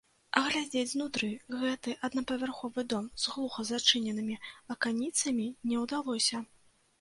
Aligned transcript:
Агледзець 0.39 0.89
знутры 0.93 1.27
гэты 1.63 1.93
аднапавярховы 2.07 2.85
дом 2.95 3.05
з 3.25 3.35
глуха 3.35 3.67
зачыненымі 3.71 4.39
аканіцамі 4.77 5.47
не 5.73 5.77
ўдалося. 5.85 6.43